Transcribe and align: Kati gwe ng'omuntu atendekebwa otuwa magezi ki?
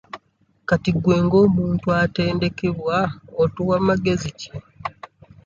Kati 0.69 0.89
gwe 1.01 1.15
ng'omuntu 1.25 1.87
atendekebwa 2.01 2.97
otuwa 3.43 3.77
magezi 3.87 4.29
ki? 4.39 4.49